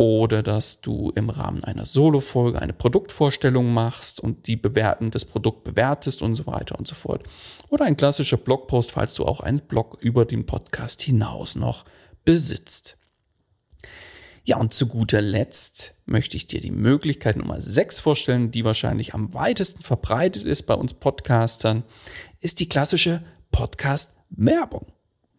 oder 0.00 0.42
dass 0.42 0.80
du 0.80 1.12
im 1.14 1.28
Rahmen 1.28 1.62
einer 1.62 1.84
Solo-Folge 1.84 2.62
eine 2.62 2.72
Produktvorstellung 2.72 3.74
machst 3.74 4.18
und 4.18 4.46
die 4.46 4.56
bewerten, 4.56 5.10
das 5.10 5.26
Produkt 5.26 5.62
bewertest 5.62 6.22
und 6.22 6.36
so 6.36 6.46
weiter 6.46 6.78
und 6.78 6.88
so 6.88 6.94
fort. 6.94 7.28
Oder 7.68 7.84
ein 7.84 7.98
klassischer 7.98 8.38
Blogpost, 8.38 8.92
falls 8.92 9.12
du 9.12 9.26
auch 9.26 9.40
einen 9.40 9.60
Blog 9.60 9.98
über 10.00 10.24
den 10.24 10.46
Podcast 10.46 11.02
hinaus 11.02 11.54
noch 11.54 11.84
besitzt. 12.24 12.96
Ja, 14.42 14.56
und 14.56 14.72
zu 14.72 14.86
guter 14.86 15.20
Letzt 15.20 15.96
möchte 16.06 16.38
ich 16.38 16.46
dir 16.46 16.62
die 16.62 16.70
Möglichkeit 16.70 17.36
Nummer 17.36 17.60
6 17.60 18.00
vorstellen, 18.00 18.50
die 18.50 18.64
wahrscheinlich 18.64 19.12
am 19.12 19.34
weitesten 19.34 19.82
verbreitet 19.82 20.44
ist 20.44 20.62
bei 20.62 20.72
uns 20.72 20.94
Podcastern, 20.94 21.84
ist 22.40 22.58
die 22.60 22.70
klassische 22.70 23.22
Podcast-Werbung. 23.52 24.86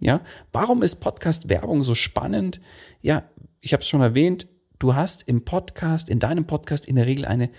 Ja, 0.04 0.22
warum 0.52 0.84
ist 0.84 0.96
Podcast-Werbung 0.98 1.84
so 1.84 1.96
spannend? 1.96 2.62
Ja, 3.02 3.24
ich 3.62 3.74
habe 3.74 3.82
es 3.82 3.88
schon 3.88 4.02
erwähnt, 4.02 4.48
du 4.80 4.96
hast 4.96 5.28
im 5.28 5.46
Podcast, 5.46 6.10
in 6.10 6.20
deinem 6.20 6.46
Podcast 6.46 6.88
in 6.88 6.96
der 6.96 7.06
Regel 7.06 7.26
eine 7.26 7.52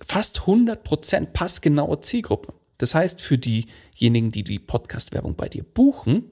fast 0.00 0.42
100% 0.42 1.26
passgenaue 1.26 2.00
Zielgruppe. 2.00 2.54
Das 2.78 2.94
heißt, 2.94 3.20
für 3.20 3.36
diejenigen, 3.36 4.30
die 4.30 4.42
die 4.42 4.58
Podcast-Werbung 4.58 5.36
bei 5.36 5.50
dir 5.50 5.64
buchen, 5.64 6.30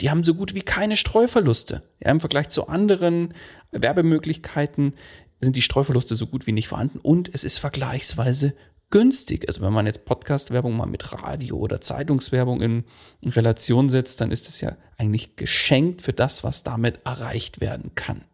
die 0.00 0.08
haben 0.08 0.24
so 0.24 0.34
gut 0.34 0.54
wie 0.54 0.62
keine 0.62 0.96
Streuverluste. 0.96 1.82
Ja, 2.02 2.10
Im 2.10 2.20
Vergleich 2.20 2.48
zu 2.48 2.68
anderen 2.68 3.34
Werbemöglichkeiten 3.70 4.94
sind 5.40 5.56
die 5.56 5.62
Streuverluste 5.62 6.16
so 6.16 6.26
gut 6.26 6.46
wie 6.46 6.52
nicht 6.52 6.68
vorhanden 6.68 6.98
und 7.00 7.28
es 7.34 7.44
ist 7.44 7.58
vergleichsweise 7.58 8.54
günstig. 8.90 9.48
Also 9.48 9.62
wenn 9.62 9.72
man 9.72 9.86
jetzt 9.86 10.04
Podcast-Werbung 10.04 10.76
mal 10.76 10.86
mit 10.86 11.12
Radio 11.22 11.56
oder 11.56 11.80
Zeitungswerbung 11.80 12.60
in, 12.60 12.84
Relation 13.24 13.88
setzt, 13.88 14.20
dann 14.20 14.30
ist 14.30 14.48
es 14.48 14.60
ja 14.60 14.76
eigentlich 14.98 15.36
geschenkt 15.36 16.02
für 16.02 16.12
das, 16.12 16.44
was 16.44 16.62
damit 16.62 17.04
erreicht 17.04 17.60
werden 17.60 17.94
kann. 17.94 18.24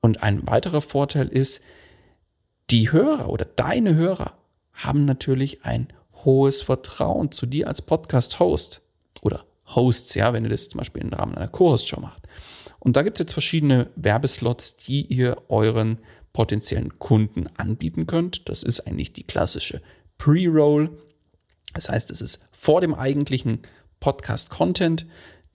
Und 0.00 0.22
ein 0.22 0.46
weiterer 0.46 0.82
Vorteil 0.82 1.28
ist, 1.28 1.62
die 2.70 2.90
Hörer 2.90 3.28
oder 3.28 3.44
deine 3.44 3.94
Hörer 3.94 4.36
haben 4.72 5.04
natürlich 5.04 5.64
ein 5.64 5.88
hohes 6.24 6.62
Vertrauen 6.62 7.30
zu 7.30 7.46
dir 7.46 7.68
als 7.68 7.82
Podcast-Host 7.82 8.80
oder 9.20 9.44
Hosts, 9.66 10.14
ja, 10.14 10.32
wenn 10.32 10.44
ihr 10.44 10.50
das 10.50 10.68
zum 10.68 10.78
Beispiel 10.78 11.02
im 11.02 11.12
Rahmen 11.12 11.34
einer 11.34 11.48
Co-Host-Show 11.48 12.00
macht. 12.00 12.26
Und 12.78 12.96
da 12.96 13.02
gibt 13.02 13.18
es 13.18 13.24
jetzt 13.24 13.32
verschiedene 13.32 13.90
Werbeslots, 13.94 14.76
die 14.76 15.06
ihr 15.06 15.36
euren 15.48 15.98
potenziellen 16.32 16.98
Kunden 16.98 17.48
anbieten 17.56 18.06
könnt. 18.06 18.48
Das 18.48 18.62
ist 18.62 18.80
eigentlich 18.80 19.12
die 19.12 19.24
klassische 19.24 19.82
Pre-Roll. 20.18 20.90
Das 21.74 21.88
heißt, 21.88 22.10
es 22.10 22.20
ist 22.20 22.48
vor 22.52 22.80
dem 22.80 22.94
eigentlichen 22.94 23.60
Podcast-Content. 24.00 25.06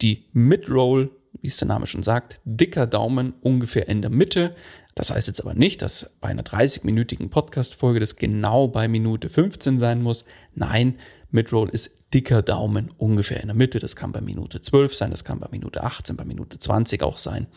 Die 0.02 0.26
Mid-Roll, 0.34 1.12
wie 1.42 1.48
es 1.48 1.58
der 1.58 1.68
Name 1.68 1.88
schon 1.88 2.04
sagt, 2.04 2.40
dicker 2.46 2.88
Daumen 2.88 3.34
ungefähr 3.42 3.88
in 3.88 4.02
der 4.02 4.12
Mitte. 4.12 4.56
Das 4.96 5.12
heißt 5.12 5.28
jetzt 5.28 5.42
aber 5.42 5.54
nicht, 5.54 5.82
dass 5.82 6.14
bei 6.22 6.30
einer 6.30 6.44
30-minütigen 6.44 7.30
Podcast-Folge 7.30 8.00
das 8.00 8.16
genau 8.16 8.68
bei 8.68 8.88
Minute 8.88 9.30
15 9.30 9.78
sein 9.80 10.02
muss. 10.02 10.26
Nein, 10.56 10.98
Midroll 11.30 11.70
ist 11.70 11.97
dicker 12.14 12.42
Daumen 12.42 12.92
ungefähr 12.98 13.42
in 13.42 13.48
der 13.48 13.56
Mitte. 13.56 13.80
Das 13.80 13.96
kann 13.96 14.12
bei 14.12 14.22
Minute 14.22 14.62
12 14.62 14.96
sein, 14.96 15.12
das 15.12 15.24
kann 15.24 15.40
bei 15.40 15.48
Minute 15.52 15.84
18, 15.84 16.16
bei 16.16 16.26
Minute 16.26 16.58
20 16.60 17.04
auch 17.04 17.18
sein. 17.18 17.48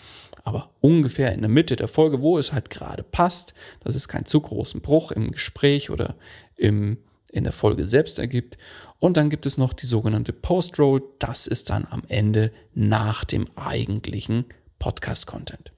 Aber 0.42 0.70
ungefähr 0.80 1.32
in 1.32 1.40
der 1.40 1.50
Mitte 1.50 1.76
der 1.76 1.88
Folge, 1.88 2.20
wo 2.20 2.38
es 2.38 2.52
halt 2.52 2.70
gerade 2.70 3.02
passt, 3.02 3.54
dass 3.80 3.94
es 3.94 4.08
keinen 4.08 4.26
zu 4.26 4.40
großen 4.40 4.80
Bruch 4.80 5.12
im 5.12 5.30
Gespräch 5.30 5.90
oder 5.90 6.16
im, 6.56 6.98
in 7.30 7.44
der 7.44 7.52
Folge 7.52 7.84
selbst 7.84 8.18
ergibt. 8.18 8.58
Und 8.98 9.16
dann 9.16 9.30
gibt 9.30 9.46
es 9.46 9.56
noch 9.56 9.72
die 9.72 9.86
sogenannte 9.86 10.32
Post-Roll. 10.32 11.02
Das 11.18 11.46
ist 11.46 11.70
dann 11.70 11.86
am 11.88 12.02
Ende 12.08 12.52
nach 12.74 13.24
dem 13.24 13.46
eigentlichen 13.56 14.46
Podcast-Content. 14.78 15.72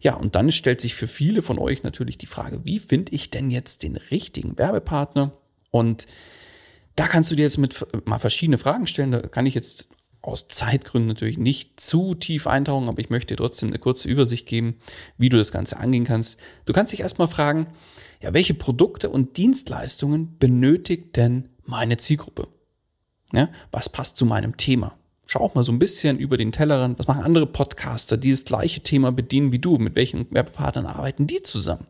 Ja, 0.00 0.14
und 0.14 0.34
dann 0.34 0.52
stellt 0.52 0.80
sich 0.80 0.94
für 0.94 1.08
viele 1.08 1.40
von 1.40 1.58
euch 1.58 1.82
natürlich 1.82 2.18
die 2.18 2.26
Frage, 2.26 2.64
wie 2.64 2.78
finde 2.78 3.12
ich 3.12 3.30
denn 3.30 3.50
jetzt 3.50 3.82
den 3.82 3.96
richtigen 3.96 4.58
Werbepartner? 4.58 5.32
Und 5.70 6.06
da 6.96 7.06
kannst 7.06 7.30
du 7.30 7.36
dir 7.36 7.42
jetzt 7.42 7.58
mit 7.58 7.86
mal 8.06 8.18
verschiedene 8.18 8.58
Fragen 8.58 8.86
stellen. 8.86 9.10
Da 9.10 9.20
kann 9.20 9.46
ich 9.46 9.54
jetzt 9.54 9.88
aus 10.22 10.48
Zeitgründen 10.48 11.08
natürlich 11.08 11.38
nicht 11.38 11.78
zu 11.78 12.14
tief 12.14 12.46
eintauchen, 12.46 12.88
aber 12.88 13.00
ich 13.00 13.10
möchte 13.10 13.34
dir 13.34 13.42
trotzdem 13.42 13.68
eine 13.68 13.78
kurze 13.78 14.08
Übersicht 14.08 14.46
geben, 14.46 14.76
wie 15.18 15.28
du 15.28 15.36
das 15.36 15.52
Ganze 15.52 15.76
angehen 15.76 16.04
kannst. 16.04 16.38
Du 16.64 16.72
kannst 16.72 16.92
dich 16.92 17.00
erstmal 17.00 17.28
fragen, 17.28 17.66
ja, 18.22 18.32
welche 18.32 18.54
Produkte 18.54 19.10
und 19.10 19.36
Dienstleistungen 19.36 20.38
benötigt 20.38 21.16
denn 21.16 21.50
meine 21.64 21.98
Zielgruppe? 21.98 22.48
Ja, 23.32 23.50
was 23.70 23.88
passt 23.88 24.16
zu 24.16 24.24
meinem 24.24 24.56
Thema? 24.56 24.96
Schau 25.26 25.40
auch 25.40 25.54
mal 25.54 25.64
so 25.64 25.72
ein 25.72 25.78
bisschen 25.78 26.18
über 26.18 26.36
den 26.36 26.52
Tellerrand. 26.52 26.98
Was 26.98 27.06
machen 27.06 27.22
andere 27.22 27.46
Podcaster, 27.46 28.16
die 28.16 28.30
das 28.30 28.44
gleiche 28.44 28.80
Thema 28.80 29.10
bedienen 29.10 29.52
wie 29.52 29.58
du? 29.58 29.78
Mit 29.78 29.94
welchen 29.94 30.30
Werbepartnern 30.30 30.86
arbeiten 30.86 31.26
die 31.26 31.42
zusammen? 31.42 31.86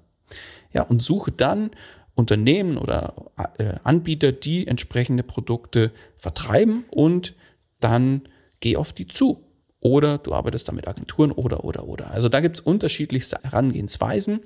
Ja, 0.73 0.83
und 0.83 1.03
suche 1.03 1.33
dann 1.33 1.71
Unternehmen 2.15 2.77
oder 2.77 3.15
äh, 3.59 3.75
Anbieter, 3.83 4.33
die 4.33 4.67
entsprechende 4.67 5.23
Produkte 5.23 5.93
vertreiben 6.17 6.85
und 6.91 7.35
dann 7.81 8.23
geh 8.61 8.77
auf 8.77 8.93
die 8.93 9.07
zu. 9.07 9.44
Oder 9.87 10.17
du 10.17 10.33
arbeitest 10.33 10.67
da 10.67 10.73
mit 10.73 10.89
Agenturen 10.89 11.31
oder, 11.31 11.63
oder, 11.63 11.87
oder. 11.87 12.11
Also 12.11 12.31
da 12.31 12.41
gibt's 12.41 12.59
unterschiedlichste 12.59 13.37
Herangehensweisen. 13.43 14.41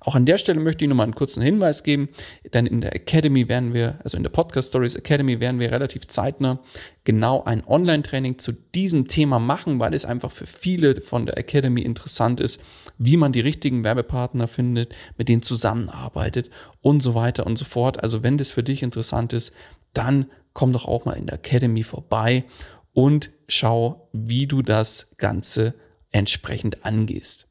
Auch 0.00 0.14
an 0.14 0.26
der 0.26 0.36
Stelle 0.36 0.60
möchte 0.60 0.84
ich 0.84 0.88
nochmal 0.90 1.04
einen 1.04 1.14
kurzen 1.14 1.42
Hinweis 1.42 1.82
geben, 1.82 2.10
denn 2.52 2.66
in 2.66 2.82
der 2.82 2.94
Academy 2.94 3.48
werden 3.48 3.72
wir, 3.72 3.98
also 4.04 4.18
in 4.18 4.22
der 4.22 4.28
Podcast 4.28 4.68
Stories 4.68 4.94
Academy 4.94 5.40
werden 5.40 5.58
wir 5.60 5.72
relativ 5.72 6.08
zeitnah 6.08 6.60
genau 7.04 7.42
ein 7.42 7.66
Online-Training 7.66 8.36
zu 8.36 8.52
diesem 8.52 9.08
Thema 9.08 9.38
machen, 9.38 9.80
weil 9.80 9.94
es 9.94 10.04
einfach 10.04 10.30
für 10.30 10.46
viele 10.46 11.00
von 11.00 11.24
der 11.24 11.38
Academy 11.38 11.80
interessant 11.80 12.38
ist, 12.38 12.60
wie 12.98 13.16
man 13.16 13.32
die 13.32 13.40
richtigen 13.40 13.84
Werbepartner 13.84 14.46
findet, 14.46 14.94
mit 15.16 15.30
denen 15.30 15.40
zusammenarbeitet 15.40 16.50
und 16.82 17.02
so 17.02 17.14
weiter 17.14 17.46
und 17.46 17.56
so 17.56 17.64
fort. 17.64 18.02
Also 18.02 18.22
wenn 18.22 18.36
das 18.36 18.50
für 18.50 18.62
dich 18.62 18.82
interessant 18.82 19.32
ist, 19.32 19.54
dann 19.94 20.26
komm 20.52 20.74
doch 20.74 20.84
auch 20.84 21.06
mal 21.06 21.14
in 21.14 21.24
der 21.24 21.36
Academy 21.36 21.82
vorbei 21.82 22.44
und 22.92 23.30
schau, 23.48 24.08
wie 24.12 24.46
du 24.46 24.62
das 24.62 25.16
Ganze 25.16 25.74
entsprechend 26.10 26.84
angehst. 26.84 27.48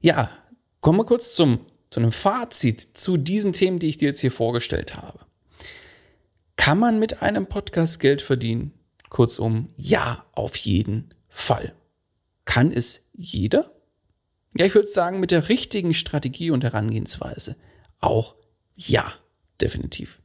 Ja, 0.00 0.30
kommen 0.80 0.98
wir 0.98 1.04
kurz 1.04 1.34
zum, 1.34 1.66
zu 1.90 2.00
einem 2.00 2.12
Fazit 2.12 2.96
zu 2.96 3.16
diesen 3.16 3.52
Themen, 3.52 3.78
die 3.78 3.88
ich 3.88 3.98
dir 3.98 4.08
jetzt 4.08 4.20
hier 4.20 4.32
vorgestellt 4.32 4.96
habe. 4.96 5.20
Kann 6.56 6.78
man 6.78 6.98
mit 6.98 7.22
einem 7.22 7.46
Podcast 7.46 8.00
Geld 8.00 8.22
verdienen? 8.22 8.72
Kurzum, 9.08 9.68
ja, 9.76 10.24
auf 10.32 10.56
jeden 10.56 11.12
Fall. 11.28 11.74
Kann 12.44 12.72
es 12.72 13.02
jeder? 13.12 13.72
Ja, 14.56 14.64
ich 14.66 14.74
würde 14.74 14.88
sagen, 14.88 15.20
mit 15.20 15.30
der 15.30 15.48
richtigen 15.48 15.94
Strategie 15.94 16.50
und 16.50 16.64
Herangehensweise 16.64 17.56
auch 18.00 18.36
ja, 18.74 19.12
definitiv. 19.60 20.21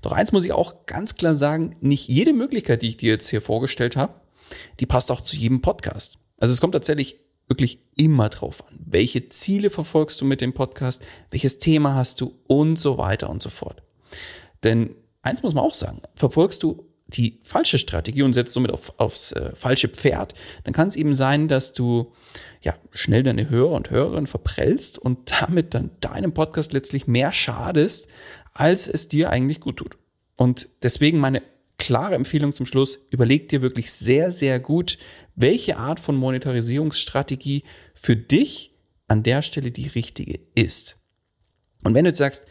Doch 0.00 0.12
eins 0.12 0.32
muss 0.32 0.44
ich 0.44 0.52
auch 0.52 0.86
ganz 0.86 1.16
klar 1.16 1.34
sagen, 1.34 1.76
nicht 1.80 2.08
jede 2.08 2.32
Möglichkeit, 2.32 2.82
die 2.82 2.88
ich 2.88 2.96
dir 2.96 3.12
jetzt 3.12 3.28
hier 3.28 3.40
vorgestellt 3.40 3.96
habe, 3.96 4.14
die 4.80 4.86
passt 4.86 5.10
auch 5.10 5.20
zu 5.20 5.36
jedem 5.36 5.62
Podcast. 5.62 6.18
Also 6.38 6.52
es 6.52 6.60
kommt 6.60 6.74
tatsächlich 6.74 7.20
wirklich 7.48 7.80
immer 7.96 8.28
drauf 8.28 8.66
an, 8.66 8.78
welche 8.84 9.28
Ziele 9.28 9.70
verfolgst 9.70 10.20
du 10.20 10.24
mit 10.24 10.40
dem 10.40 10.54
Podcast, 10.54 11.04
welches 11.30 11.58
Thema 11.58 11.94
hast 11.94 12.20
du 12.20 12.38
und 12.46 12.78
so 12.78 12.98
weiter 12.98 13.30
und 13.30 13.42
so 13.42 13.50
fort. 13.50 13.82
Denn 14.64 14.94
eins 15.22 15.42
muss 15.42 15.54
man 15.54 15.64
auch 15.64 15.74
sagen, 15.74 16.02
verfolgst 16.14 16.62
du 16.62 16.88
die 17.08 17.40
falsche 17.42 17.78
Strategie 17.78 18.22
und 18.22 18.32
setzt 18.32 18.54
somit 18.54 18.72
auf, 18.72 18.98
aufs 18.98 19.32
äh, 19.32 19.54
falsche 19.54 19.88
Pferd, 19.88 20.34
dann 20.64 20.72
kann 20.72 20.88
es 20.88 20.96
eben 20.96 21.14
sein, 21.14 21.48
dass 21.48 21.72
du 21.72 22.12
ja 22.62 22.74
schnell 22.92 23.22
deine 23.22 23.50
Hörer 23.50 23.72
und 23.72 23.90
Hörerinnen 23.90 24.26
verprellst 24.26 24.98
und 24.98 25.30
damit 25.40 25.74
dann 25.74 25.90
deinem 26.00 26.32
Podcast 26.32 26.72
letztlich 26.72 27.06
mehr 27.06 27.32
schadest, 27.32 28.08
als 28.52 28.86
es 28.86 29.08
dir 29.08 29.30
eigentlich 29.30 29.60
gut 29.60 29.78
tut. 29.78 29.98
Und 30.36 30.68
deswegen 30.82 31.18
meine 31.18 31.42
klare 31.78 32.14
Empfehlung 32.14 32.52
zum 32.52 32.66
Schluss, 32.66 33.06
überleg 33.10 33.48
dir 33.48 33.62
wirklich 33.62 33.90
sehr, 33.90 34.30
sehr 34.30 34.60
gut, 34.60 34.98
welche 35.34 35.78
Art 35.78 35.98
von 35.98 36.16
Monetarisierungsstrategie 36.16 37.64
für 37.94 38.16
dich 38.16 38.74
an 39.08 39.22
der 39.22 39.42
Stelle 39.42 39.70
die 39.70 39.88
richtige 39.88 40.38
ist. 40.54 40.96
Und 41.82 41.94
wenn 41.94 42.04
du 42.04 42.10
jetzt 42.10 42.18
sagst, 42.18 42.46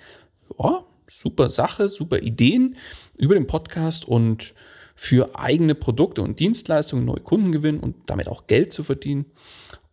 oh, 0.57 0.81
super 1.07 1.49
Sache, 1.49 1.89
super 1.89 2.19
Ideen 2.19 2.75
über 3.17 3.35
den 3.35 3.47
Podcast 3.47 4.05
und 4.05 4.53
für 4.95 5.39
eigene 5.39 5.75
Produkte 5.75 6.21
und 6.21 6.39
Dienstleistungen 6.39 7.05
neue 7.05 7.21
Kunden 7.21 7.51
gewinnen 7.51 7.79
und 7.79 8.09
damit 8.09 8.27
auch 8.27 8.47
Geld 8.47 8.73
zu 8.73 8.83
verdienen, 8.83 9.25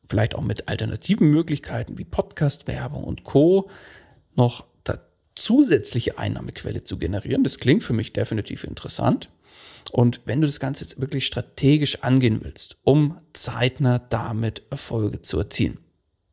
vielleicht 0.08 0.34
auch 0.34 0.42
mit 0.42 0.68
alternativen 0.68 1.30
Möglichkeiten 1.30 1.96
wie 1.96 2.04
Podcast-Werbung 2.04 3.04
und 3.04 3.24
Co. 3.24 3.70
noch 4.34 4.64
zusätzliche 5.38 6.18
Einnahmequelle 6.18 6.84
zu 6.84 6.98
generieren. 6.98 7.44
Das 7.44 7.58
klingt 7.58 7.84
für 7.84 7.92
mich 7.92 8.12
definitiv 8.12 8.64
interessant. 8.64 9.30
Und 9.92 10.20
wenn 10.26 10.40
du 10.40 10.46
das 10.46 10.60
Ganze 10.60 10.84
jetzt 10.84 11.00
wirklich 11.00 11.26
strategisch 11.26 12.02
angehen 12.02 12.40
willst, 12.42 12.76
um 12.84 13.18
zeitnah 13.32 13.98
damit 13.98 14.62
Erfolge 14.70 15.22
zu 15.22 15.38
erzielen, 15.38 15.78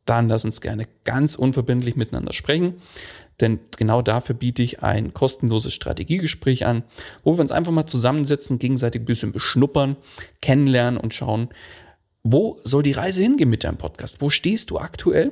dann 0.05 0.27
lass 0.27 0.45
uns 0.45 0.61
gerne 0.61 0.87
ganz 1.03 1.35
unverbindlich 1.35 1.95
miteinander 1.95 2.33
sprechen. 2.33 2.81
Denn 3.39 3.59
genau 3.77 4.01
dafür 4.01 4.35
biete 4.35 4.61
ich 4.61 4.81
ein 4.81 5.13
kostenloses 5.13 5.73
Strategiegespräch 5.73 6.65
an, 6.65 6.83
wo 7.23 7.37
wir 7.37 7.41
uns 7.41 7.51
einfach 7.51 7.71
mal 7.71 7.85
zusammensetzen, 7.85 8.59
gegenseitig 8.59 9.01
ein 9.01 9.05
bisschen 9.05 9.31
beschnuppern, 9.31 9.97
kennenlernen 10.41 10.99
und 10.99 11.13
schauen, 11.13 11.49
wo 12.23 12.59
soll 12.63 12.83
die 12.83 12.91
Reise 12.91 13.21
hingehen 13.21 13.49
mit 13.49 13.63
deinem 13.63 13.77
Podcast? 13.77 14.21
Wo 14.21 14.29
stehst 14.29 14.71
du 14.71 14.79
aktuell? 14.79 15.31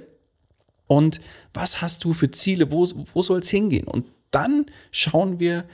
Und 0.87 1.21
was 1.53 1.81
hast 1.81 2.03
du 2.03 2.13
für 2.13 2.31
Ziele? 2.31 2.71
Wo, 2.71 2.87
wo 3.13 3.21
soll 3.21 3.39
es 3.39 3.49
hingehen? 3.49 3.87
Und 3.87 4.05
dann 4.31 4.65
schauen 4.91 5.39
wir, 5.39 5.65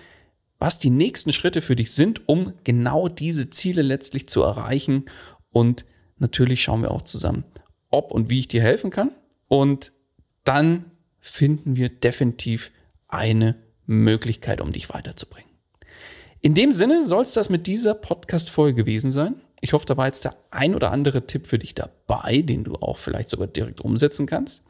was 0.59 0.77
die 0.77 0.89
nächsten 0.89 1.33
Schritte 1.33 1.61
für 1.61 1.75
dich 1.75 1.91
sind, 1.91 2.27
um 2.27 2.53
genau 2.63 3.07
diese 3.07 3.49
Ziele 3.49 3.81
letztlich 3.81 4.27
zu 4.27 4.43
erreichen. 4.43 5.05
Und 5.51 5.85
natürlich 6.17 6.61
schauen 6.61 6.81
wir 6.81 6.91
auch 6.91 7.03
zusammen, 7.03 7.45
ob 7.89 8.11
und 8.11 8.29
wie 8.29 8.39
ich 8.39 8.47
dir 8.47 8.61
helfen 8.61 8.91
kann. 8.91 9.11
Und 9.47 9.93
dann 10.43 10.85
finden 11.19 11.75
wir 11.75 11.89
definitiv 11.89 12.71
eine 13.07 13.55
Möglichkeit, 13.85 14.61
um 14.61 14.71
dich 14.71 14.89
weiterzubringen. 14.89 15.49
In 16.41 16.53
dem 16.53 16.71
Sinne 16.71 17.03
soll 17.03 17.23
es 17.23 17.33
das 17.33 17.49
mit 17.49 17.67
dieser 17.67 17.93
Podcast-Folge 17.93 18.83
gewesen 18.83 19.11
sein. 19.11 19.41
Ich 19.61 19.73
hoffe, 19.73 19.85
da 19.85 19.97
war 19.97 20.05
jetzt 20.05 20.25
der 20.25 20.35
ein 20.51 20.75
oder 20.75 20.91
andere 20.91 21.27
Tipp 21.27 21.47
für 21.47 21.59
dich 21.59 21.75
dabei, 21.75 22.41
den 22.41 22.63
du 22.63 22.75
auch 22.75 22.97
vielleicht 22.97 23.29
sogar 23.29 23.47
direkt 23.47 23.81
umsetzen 23.81 24.25
kannst. 24.25 24.63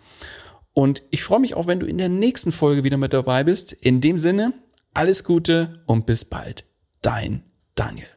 Und 0.73 1.03
ich 1.09 1.23
freue 1.23 1.39
mich 1.39 1.55
auch, 1.55 1.67
wenn 1.67 1.79
du 1.79 1.85
in 1.85 1.97
der 1.97 2.09
nächsten 2.09 2.51
Folge 2.51 2.83
wieder 2.83 2.97
mit 2.97 3.13
dabei 3.13 3.43
bist. 3.43 3.73
In 3.73 4.01
dem 4.01 4.17
Sinne, 4.17 4.53
alles 4.93 5.23
Gute 5.23 5.81
und 5.85 6.05
bis 6.05 6.25
bald. 6.25 6.65
Dein 7.01 7.43
Daniel. 7.75 8.07